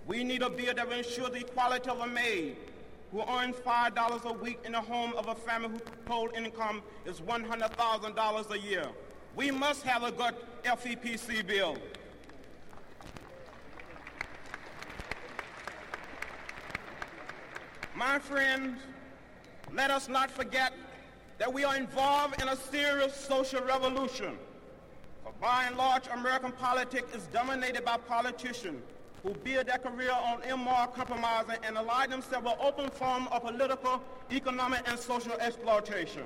[0.08, 2.58] We need a bill that will ensure the equality of a maid
[3.12, 7.22] who earns $5 a week in the home of a family whose total income is
[7.22, 8.88] $100,000 a year.
[9.36, 11.78] We must have a good FEPC bill.
[17.96, 18.80] My friends,
[19.72, 20.74] let us not forget
[21.38, 24.38] that we are involved in a serious social revolution.
[25.24, 28.82] For by and large, American politics is dominated by politicians
[29.22, 34.02] who build their career on immoral compromising and ally themselves with open form of political,
[34.32, 36.24] economic, and social exploitation.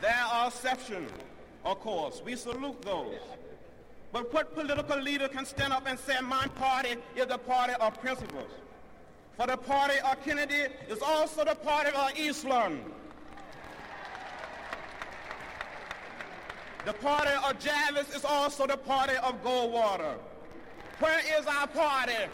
[0.00, 1.10] There are exceptions,
[1.64, 2.20] of course.
[2.24, 3.20] We salute those.
[4.14, 8.00] But what political leader can stand up and say, my party is the party of
[8.00, 8.48] principles?
[9.36, 12.78] For the party of Kennedy is also the party of Eastland.
[16.86, 20.14] The party of Javits is also the party of Goldwater.
[21.00, 22.30] Where is our party?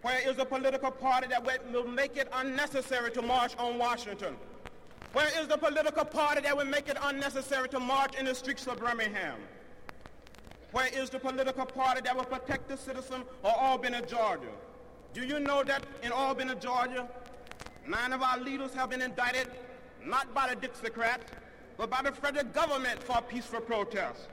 [0.00, 4.36] Where is a political party that will make it unnecessary to march on Washington?
[5.12, 8.66] Where is the political party that will make it unnecessary to march in the streets
[8.66, 9.38] of Birmingham?
[10.72, 14.52] Where is the political party that will protect the citizen of Albany, Georgia?
[15.14, 17.08] Do you know that in Albany, Georgia,
[17.86, 19.48] nine of our leaders have been indicted,
[20.04, 21.32] not by the Dixiecrats,
[21.78, 24.28] but by the federal government for peaceful protest.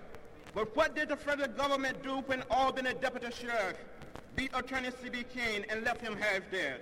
[0.53, 3.77] But what did the federal government do when Albany deputy sheriff
[4.35, 5.25] beat attorney C.B.
[5.33, 6.81] King and left him half dead?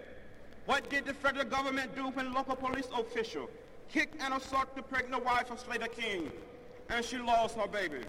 [0.65, 3.49] What did the federal government do when local police official
[3.91, 6.31] kicked and assaulted the pregnant wife of Slater King
[6.89, 8.03] and she lost her baby?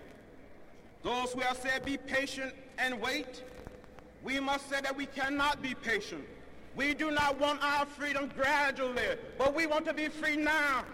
[1.03, 3.43] Those who have said be patient and wait,
[4.23, 6.25] we must say that we cannot be patient.
[6.75, 10.85] We do not want our freedom gradually, but we want to be free now.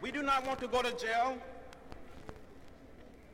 [0.00, 1.38] We do not want to go to jail,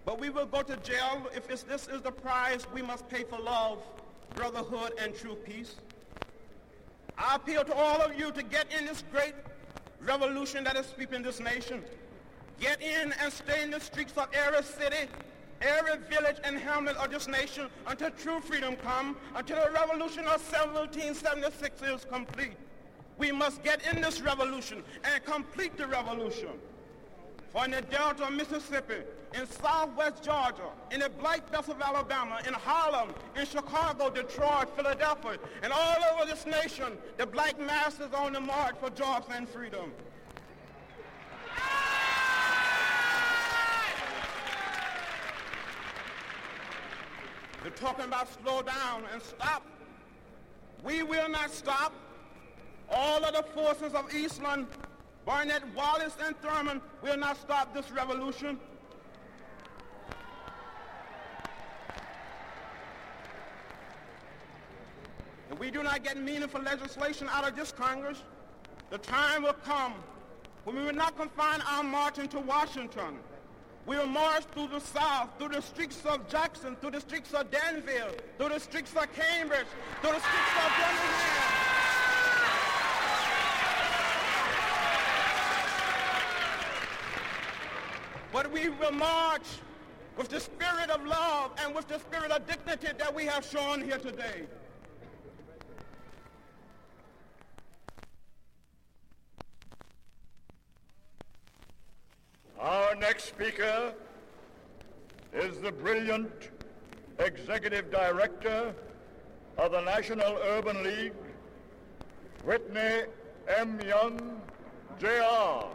[0.09, 3.39] but we will go to jail if this is the price we must pay for
[3.39, 3.77] love,
[4.35, 5.75] brotherhood, and true peace.
[7.19, 9.35] I appeal to all of you to get in this great
[10.01, 11.85] revolution that is sweeping this nation.
[12.59, 15.11] get in and stay in the streets of every city,
[15.61, 20.41] every village and hamlet of this nation until true freedom come, until the revolution of
[20.41, 22.57] 1776 is complete.
[23.19, 26.53] We must get in this revolution and complete the revolution.
[27.65, 29.03] In the Delta of Mississippi,
[29.35, 35.39] in southwest Georgia, in the Black Belt of Alabama, in Harlem, in Chicago, Detroit, Philadelphia,
[35.63, 39.93] and all over this nation, the black masses on the march for jobs and freedom.
[47.63, 49.63] They're talking about slow down and stop.
[50.83, 51.93] We will not stop.
[52.89, 54.69] All of the forces of Eastland,
[55.29, 58.59] Barnett, Wallace, and Thurmond will not stop this revolution.
[65.51, 68.23] If we do not get meaningful legislation out of this Congress,
[68.89, 69.93] the time will come
[70.65, 73.19] when we will not confine our marching to Washington.
[73.85, 77.51] We will march through the South, through the streets of Jackson, through the streets of
[77.51, 79.67] Danville, through the streets of Cambridge,
[80.01, 81.78] through the streets of Birmingham.
[88.33, 89.47] But we will march
[90.17, 93.83] with the spirit of love and with the spirit of dignity that we have shown
[93.83, 94.47] here today.
[102.61, 103.95] Our next speaker
[105.33, 106.51] is the brilliant
[107.19, 108.75] executive director
[109.57, 111.13] of the National Urban League,
[112.45, 113.03] Whitney
[113.49, 113.81] M.
[113.87, 114.41] Young,
[114.99, 115.67] Jr.,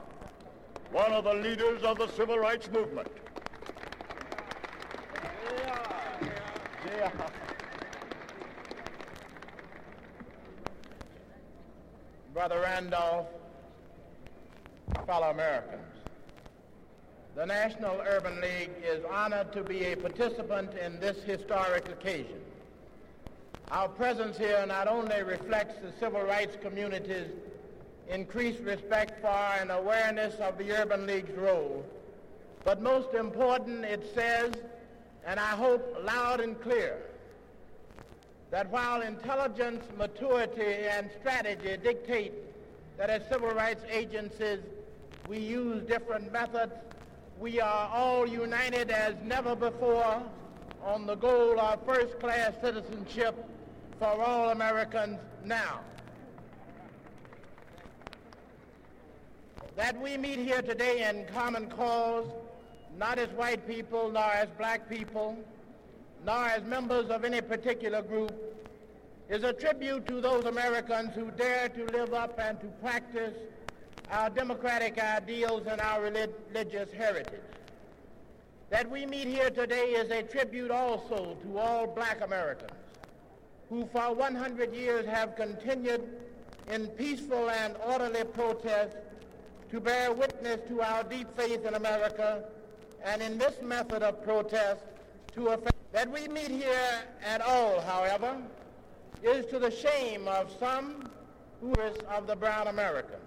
[0.94, 3.08] one of the leaders of the civil rights movement.
[12.32, 13.28] Brother Randolph,
[15.08, 15.82] fellow Americans.
[17.36, 22.40] The National Urban League is honored to be a participant in this historic occasion.
[23.72, 27.32] Our presence here not only reflects the civil rights community's
[28.10, 31.86] increased respect for and awareness of the Urban League's role,
[32.64, 34.54] but most important, it says,
[35.26, 36.98] and I hope loud and clear,
[38.52, 42.34] that while intelligence, maturity, and strategy dictate
[42.98, 44.60] that as civil rights agencies
[45.28, 46.74] we use different methods,
[47.40, 50.22] we are all united as never before
[50.84, 53.36] on the goal of first-class citizenship
[53.98, 55.80] for all Americans now.
[59.76, 62.28] That we meet here today in common cause,
[62.96, 65.36] not as white people, nor as black people,
[66.24, 68.34] nor as members of any particular group,
[69.30, 73.34] is a tribute to those Americans who dare to live up and to practice
[74.12, 77.42] our democratic ideals and our religious heritage.
[78.70, 82.74] That we meet here today is a tribute also to all black Americans
[83.70, 86.04] who for 100 years have continued
[86.68, 88.96] in peaceful and orderly protest
[89.74, 92.44] to bear witness to our deep faith in America
[93.04, 94.84] and in this method of protest
[95.34, 98.38] to affect that we meet here at all, however,
[99.24, 101.10] is to the shame of some
[101.60, 103.18] who is of the brown American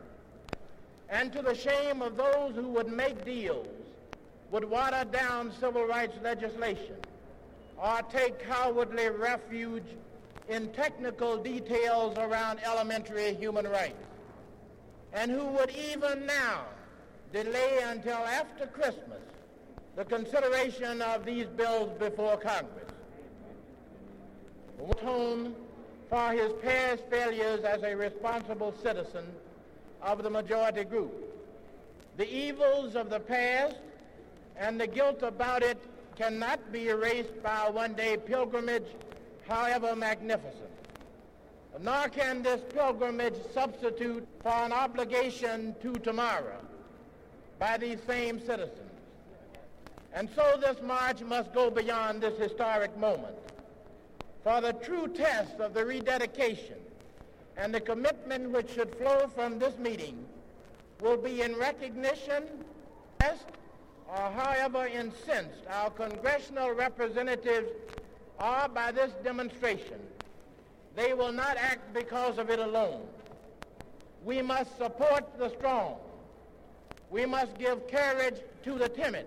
[1.09, 3.67] and to the shame of those who would make deals,
[4.53, 6.95] would water down civil rights legislation,
[7.77, 9.97] or take cowardly refuge
[10.49, 13.97] in technical details around elementary human rights,
[15.13, 16.65] and who would even now
[17.33, 19.21] delay until after Christmas
[19.97, 22.91] the consideration of these bills before Congress.
[24.91, 25.55] Atone
[26.11, 29.25] for his past failures as a responsible citizen
[30.03, 31.13] of the majority group.
[32.19, 33.77] The evils of the past
[34.59, 35.79] and the guilt about it
[36.17, 38.87] cannot be erased by a one-day pilgrimage,
[39.49, 40.71] however magnificent.
[41.81, 46.59] Nor can this pilgrimage substitute for an obligation to tomorrow
[47.59, 48.81] by these same citizens.
[50.15, 53.37] And so this march must go beyond this historic moment.
[54.43, 56.79] For the true test of the rededication
[57.57, 60.25] and the commitment which should flow from this meeting
[61.01, 62.45] will be in recognition
[64.09, 67.69] or however incensed our congressional representatives
[68.39, 69.99] are by this demonstration.
[70.97, 73.07] They will not act because of it alone.
[74.25, 75.99] We must support the strong.
[77.11, 79.27] We must give courage to the timid.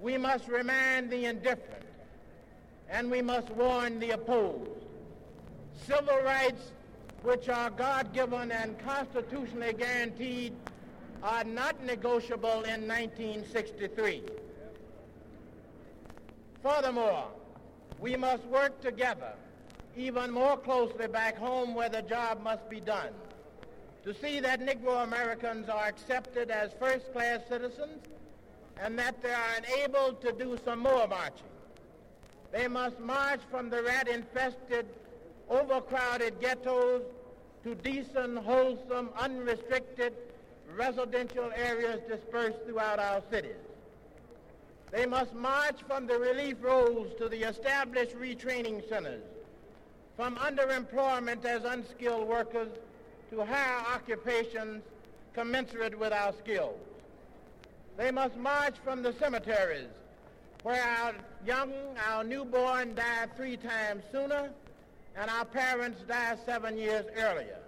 [0.00, 1.84] We must remind the indifferent.
[2.88, 4.70] And we must warn the opposed.
[5.86, 6.70] Civil rights
[7.26, 10.52] which are God-given and constitutionally guaranteed,
[11.24, 14.22] are not negotiable in 1963.
[16.62, 17.26] Furthermore,
[17.98, 19.32] we must work together
[19.96, 23.10] even more closely back home where the job must be done
[24.04, 28.04] to see that Negro Americans are accepted as first-class citizens
[28.80, 31.48] and that they are enabled to do some more marching.
[32.52, 34.86] They must march from the rat-infested,
[35.50, 37.02] overcrowded ghettos
[37.64, 40.12] to decent, wholesome, unrestricted
[40.76, 43.56] residential areas dispersed throughout our cities.
[44.92, 49.24] They must march from the relief rolls to the established retraining centers,
[50.16, 52.70] from underemployment as unskilled workers
[53.30, 54.82] to higher occupations
[55.34, 56.80] commensurate with our skills.
[57.98, 59.90] They must march from the cemeteries
[60.62, 61.14] where our
[61.46, 61.72] young,
[62.08, 64.50] our newborn die three times sooner
[65.16, 67.58] and our parents die seven years earlier.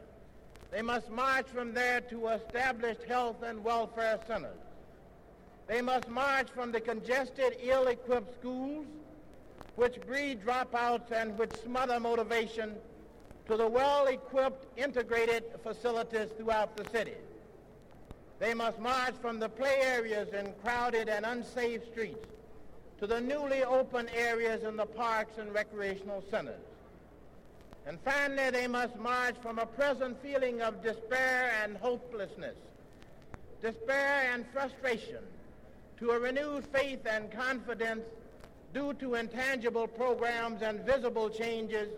[0.71, 4.59] They must march from there to established health and welfare centers.
[5.67, 8.87] They must march from the congested, ill-equipped schools
[9.79, 12.75] which breed dropouts and which smother motivation
[13.47, 17.15] to the well-equipped, integrated facilities throughout the city.
[18.41, 22.27] They must march from the play areas in crowded and unsafe streets
[22.99, 26.67] to the newly open areas in the parks and recreational centers.
[27.87, 32.57] And finally, they must march from a present feeling of despair and hopelessness,
[33.63, 35.23] despair and frustration,
[36.01, 38.05] to a renewed faith and confidence
[38.75, 41.89] due to intangible programs and visible changes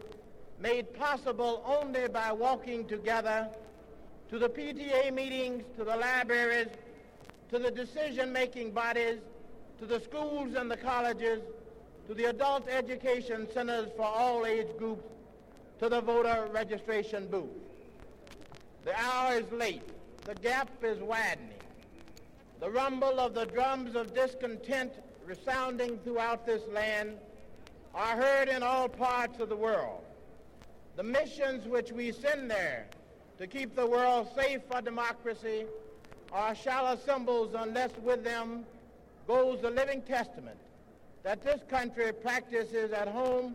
[0.61, 3.49] made possible only by walking together
[4.29, 6.69] to the PTA meetings, to the libraries,
[7.51, 9.19] to the decision-making bodies,
[9.81, 11.41] to the schools and the colleges,
[12.07, 15.05] to the adult education centers for all age groups,
[15.81, 17.51] to the voter registration booth.
[18.85, 19.83] The hour is late.
[20.25, 21.49] The gap is widening.
[22.61, 24.93] The rumble of the drums of discontent
[25.31, 27.17] resounding throughout this land
[27.95, 30.03] are heard in all parts of the world.
[30.97, 32.89] The missions which we send there
[33.39, 35.67] to keep the world safe for democracy
[36.33, 38.65] are shallow symbols unless with them
[39.29, 40.59] goes the living testament
[41.23, 43.55] that this country practices at home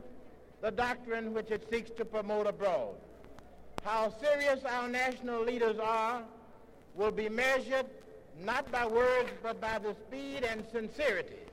[0.61, 2.95] the doctrine which it seeks to promote abroad.
[3.83, 6.23] How serious our national leaders are
[6.95, 7.87] will be measured
[8.41, 11.44] not by words but by the speed and sincerity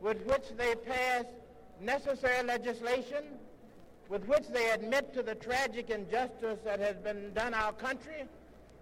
[0.00, 1.24] with which they pass
[1.80, 3.24] necessary legislation,
[4.08, 8.24] with which they admit to the tragic injustice that has been done our country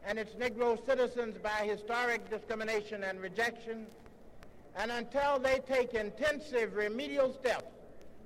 [0.07, 3.87] and its Negro citizens by historic discrimination and rejection,
[4.77, 7.73] and until they take intensive remedial steps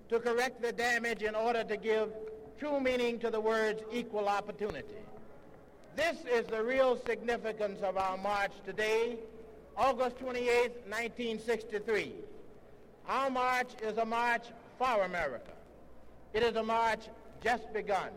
[0.09, 2.09] to correct the damage in order to give
[2.59, 4.97] true meaning to the words equal opportunity.
[5.95, 9.17] This is the real significance of our march today,
[9.77, 10.47] August 28,
[10.87, 12.13] 1963.
[13.09, 14.45] Our march is a march
[14.79, 15.53] for America.
[16.35, 17.09] It is a march
[17.43, 18.11] just begun.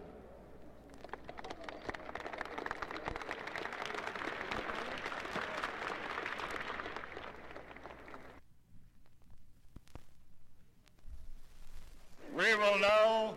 [12.35, 13.33] We will now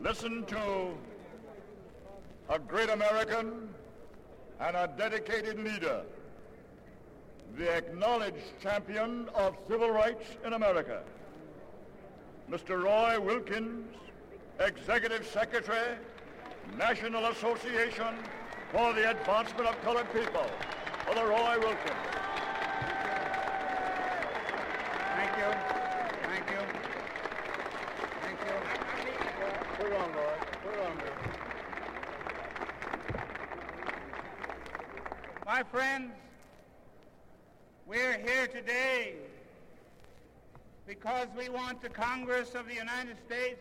[0.00, 0.94] listen to
[2.48, 3.68] a great American
[4.60, 6.04] and a dedicated leader,
[7.56, 11.02] the acknowledged champion of civil rights in America,
[12.50, 12.82] Mr.
[12.82, 13.86] Roy Wilkins,
[14.58, 15.96] Executive Secretary,
[16.76, 18.14] National Association
[18.72, 20.46] for the Advancement of Colored People,
[21.06, 22.06] for the Roy Wilkins.
[25.16, 25.50] Thank you.
[26.22, 26.62] Thank you.
[28.22, 28.56] Thank you.
[29.76, 30.36] Put on, Roy.
[30.64, 31.20] Put on Roy.
[35.46, 36.12] My friends,
[37.90, 39.14] we're here today
[40.86, 43.58] because we want the Congress of the United States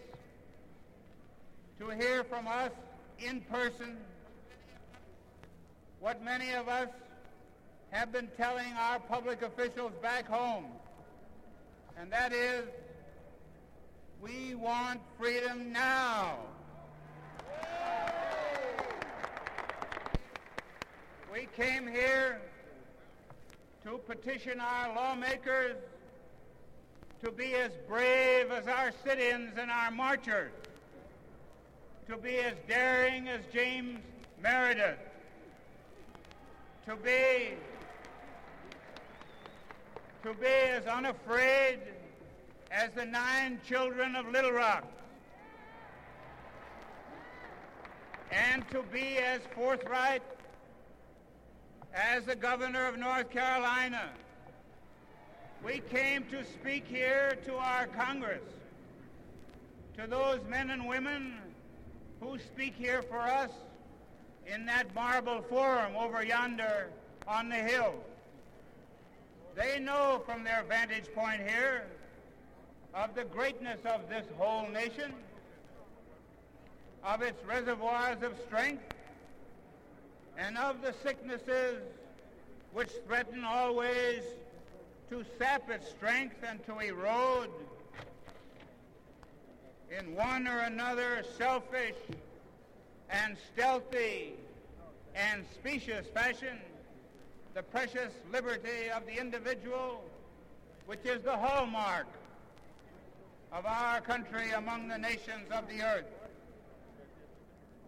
[1.80, 2.70] to hear from us
[3.18, 3.98] in person
[6.00, 6.90] what many of us
[7.90, 10.66] have been telling our public officials back home,
[11.98, 12.66] and that is
[14.22, 16.36] we want freedom now.
[21.34, 22.40] We came here
[23.90, 25.76] to petition our lawmakers
[27.24, 30.52] to be as brave as our sit-ins and our marchers,
[32.08, 34.00] to be as daring as James
[34.44, 35.00] Meredith,
[36.86, 37.56] to be
[40.24, 41.80] to be as unafraid
[42.70, 44.86] as the nine children of Little Rock,
[48.32, 50.22] and to be as forthright
[51.94, 54.10] as the governor of North Carolina,
[55.64, 58.44] we came to speak here to our Congress,
[59.98, 61.34] to those men and women
[62.22, 63.52] who speak here for us
[64.48, 66.90] in that marble forum over yonder
[67.28, 67.94] on the hill.
[69.56, 71.86] They know from their vantage point here
[72.94, 75.14] of the greatness of this whole nation,
[77.04, 78.84] of its reservoirs of strength,
[80.40, 81.82] and of the sicknesses
[82.74, 84.24] which threaten always
[85.10, 87.50] to sap its strength and to erode
[89.98, 91.96] in one or another selfish
[93.10, 94.34] and stealthy
[95.16, 96.58] and specious fashion
[97.56, 100.04] the precious liberty of the individual,
[100.86, 102.06] which is the hallmark
[103.52, 106.06] of our country among the nations of the earth.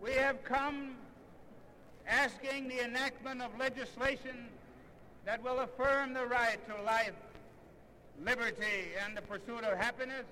[0.01, 0.95] We have come
[2.07, 4.47] asking the enactment of legislation
[5.25, 7.13] that will affirm the right to life,
[8.23, 10.25] liberty, and the pursuit of happiness,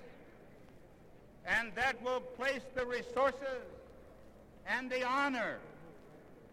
[1.46, 3.64] and that will place the resources
[4.66, 5.58] and the honor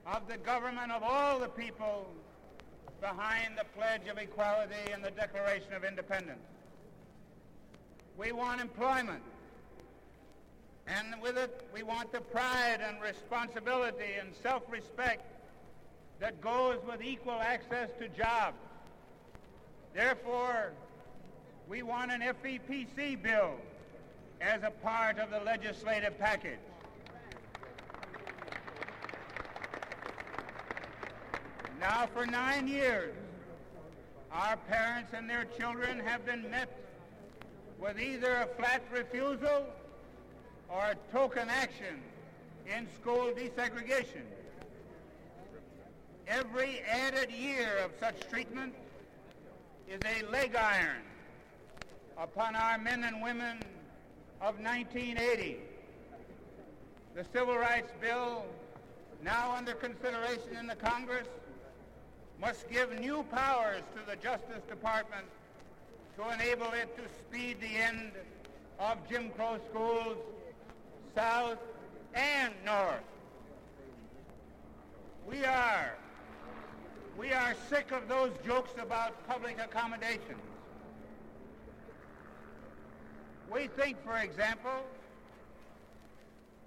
[0.05, 2.07] of the government of all the people
[3.01, 6.39] behind the Pledge of Equality and the Declaration of Independence.
[8.17, 9.21] We want employment.
[10.87, 15.21] And with it, we want the pride and responsibility and self-respect
[16.19, 18.57] that goes with equal access to jobs.
[19.93, 20.71] Therefore,
[21.67, 23.55] we want an FEPC bill
[24.39, 26.59] as a part of the legislative package.
[31.79, 33.13] Now, for nine years,
[34.31, 36.69] our parents and their children have been met
[37.79, 39.65] with either a flat refusal
[40.69, 42.01] or token action
[42.65, 44.23] in school desegregation.
[46.27, 48.73] Every added year of such treatment
[49.89, 51.03] is a leg iron
[52.17, 53.59] upon our men and women
[54.41, 55.59] of 1980.
[57.15, 58.45] The Civil Rights Bill,
[59.23, 61.27] now under consideration in the Congress,
[62.41, 65.25] must give new powers to the Justice Department
[66.17, 68.11] to enable it to speed the end
[68.79, 70.17] of Jim Crow schools,
[71.17, 71.57] South
[72.13, 73.01] and North.
[75.27, 75.95] We are,
[77.17, 80.43] we are sick of those jokes about public accommodations.
[83.51, 84.85] We think, for example,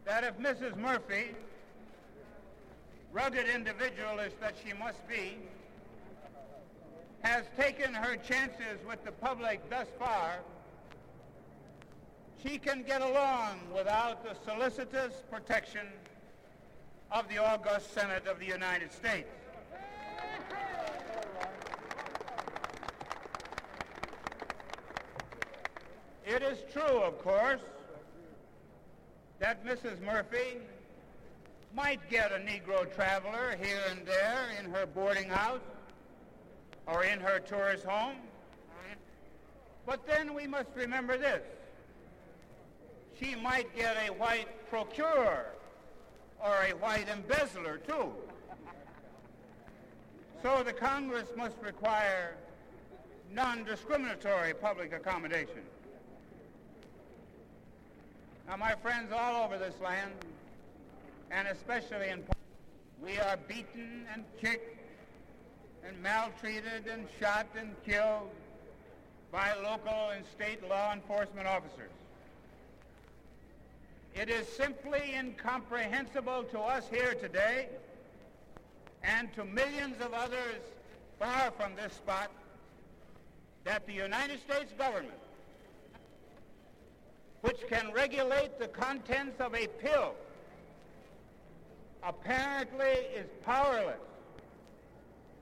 [0.05, 0.77] that if Mrs.
[0.77, 1.29] Murphy,
[3.13, 5.37] rugged individualist that she must be,
[7.21, 10.41] has taken her chances with the public thus far,
[12.43, 15.87] she can get along without the solicitous protection
[17.11, 19.29] of the august Senate of the United States.
[26.25, 27.61] It is true, of course,
[29.41, 30.01] that Mrs.
[30.01, 30.59] Murphy
[31.75, 35.61] might get a Negro traveler here and there in her boarding house
[36.87, 38.17] or in her tourist home.
[39.87, 41.43] But then we must remember this.
[43.21, 45.47] She might get a white procurer
[46.43, 48.13] or a white embezzler too.
[50.43, 52.37] So the Congress must require
[53.33, 55.63] non-discriminatory public accommodation.
[58.49, 60.13] Now, my friends all over this land,
[61.31, 62.25] and especially in
[63.03, 64.79] we are beaten and kicked
[65.87, 68.31] and maltreated and shot and killed
[69.31, 71.91] by local and state law enforcement officers.
[74.15, 77.69] It is simply incomprehensible to us here today
[79.03, 80.61] and to millions of others
[81.19, 82.31] far from this spot
[83.65, 85.13] that the United States government,
[87.43, 90.15] which can regulate the contents of a pill,
[92.03, 94.01] apparently is powerless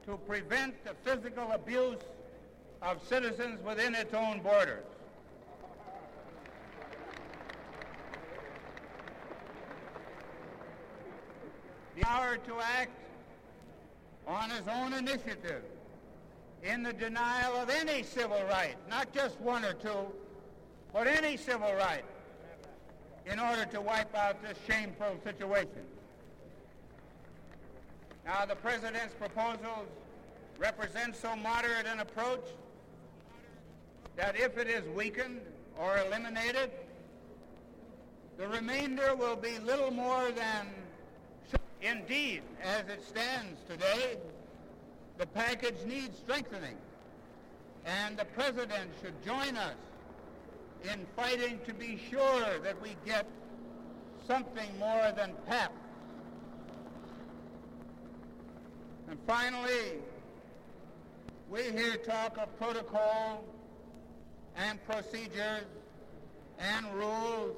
[0.05, 1.99] to prevent the physical abuse
[2.83, 4.85] of citizens within its own borders.
[11.99, 12.93] The power to act
[14.27, 15.63] on his own initiative
[16.63, 20.07] in the denial of any civil right, not just one or two,
[20.93, 22.05] but any civil right,
[23.27, 25.83] in order to wipe out this shameful situation.
[28.25, 29.89] Now, the President's proposals
[30.59, 32.47] represent so moderate an approach
[34.15, 35.41] that if it is weakened
[35.77, 36.71] or eliminated,
[38.37, 40.69] the remainder will be little more than,
[41.81, 44.19] indeed, as it stands today,
[45.17, 46.77] the package needs strengthening,
[47.85, 49.75] and the President should join us
[50.85, 53.27] in fighting to be sure that we get
[54.27, 55.73] something more than PAP.
[59.11, 59.99] And finally,
[61.51, 63.43] we hear talk of protocol
[64.57, 65.65] and procedures
[66.59, 67.57] and rules,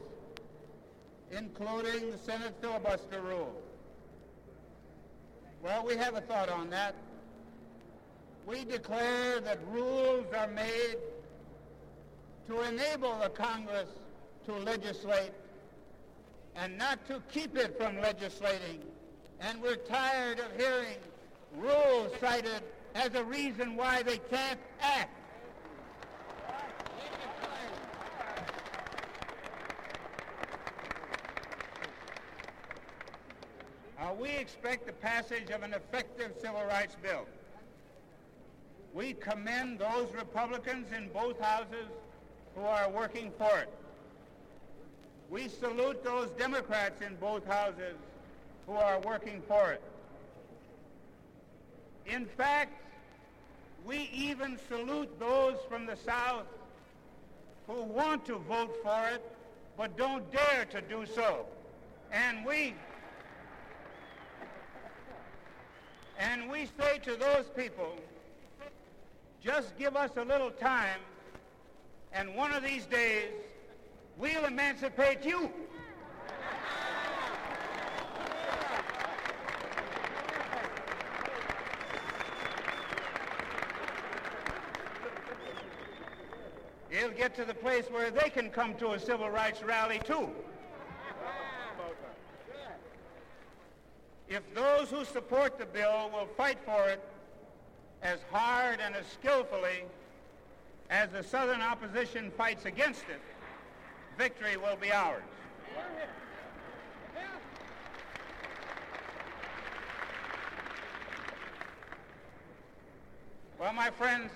[1.32, 3.52] including the Senate filibuster rule.
[5.62, 6.94] Well, we have a thought on that.
[8.46, 10.96] We declare that rules are made
[12.48, 13.88] to enable the Congress
[14.46, 15.32] to legislate
[16.56, 18.80] and not to keep it from legislating.
[19.40, 20.96] And we're tired of hearing
[21.56, 22.62] rules cited
[22.94, 25.19] as a reason why they can't act.
[34.00, 37.26] Uh, we expect the passage of an effective civil rights bill.
[38.94, 41.86] We commend those Republicans in both houses
[42.56, 43.68] who are working for it.
[45.28, 47.94] We salute those Democrats in both houses
[48.66, 49.82] who are working for it.
[52.06, 52.72] In fact,
[53.84, 56.46] we even salute those from the South
[57.66, 59.22] who want to vote for it
[59.76, 61.44] but don't dare to do so.
[62.12, 62.74] And we
[66.20, 67.96] and we say to those people,
[69.42, 71.00] just give us a little time
[72.12, 73.28] and one of these days
[74.18, 75.50] we'll emancipate you.
[86.90, 90.28] They'll get to the place where they can come to a civil rights rally too.
[94.40, 97.02] If those who support the bill will fight for it
[98.02, 99.84] as hard and as skillfully
[100.88, 103.20] as the Southern opposition fights against it,
[104.16, 105.22] victory will be ours.
[113.58, 114.30] Well, my friends,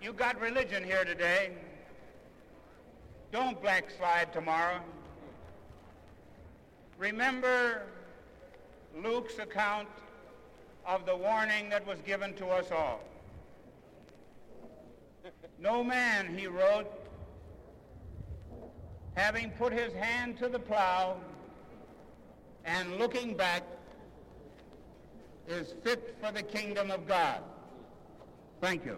[0.00, 1.52] you got religion here today.
[3.30, 4.80] Don't blackslide tomorrow.
[6.96, 7.82] Remember
[9.02, 9.88] Luke's account
[10.86, 13.00] of the warning that was given to us all.
[15.58, 16.86] No man, he wrote,
[19.14, 21.16] having put his hand to the plow
[22.64, 23.62] and looking back,
[25.46, 27.40] is fit for the kingdom of God.
[28.60, 28.96] Thank you.